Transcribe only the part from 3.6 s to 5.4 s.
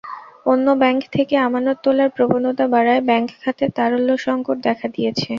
তারল্যসংকট দেখা দিয়েছে।